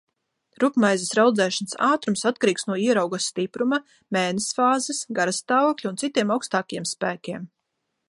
Rupjmaizes 0.61 1.11
raudzēšanas 1.19 1.77
ātrums 1.87 2.25
atkarīgs 2.31 2.65
no 2.71 2.79
ierauga 2.85 3.21
stipruma, 3.27 3.81
mēness 4.19 4.49
fāzes, 4.61 5.05
garastāvokļa 5.21 5.93
un 5.95 6.05
citiem 6.05 6.39
augstākajiem 6.39 6.95
spēkiem. 6.97 7.51